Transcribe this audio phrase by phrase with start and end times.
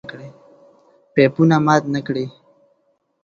[1.13, 2.25] پيپونه مات نکړئ!